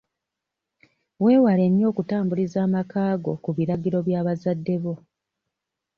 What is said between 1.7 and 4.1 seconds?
okutambuliza amakaago ku biragiro